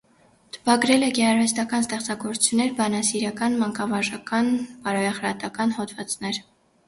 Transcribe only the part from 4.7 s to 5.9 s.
բարոյախոսական